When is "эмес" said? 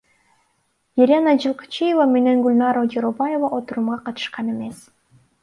4.57-4.77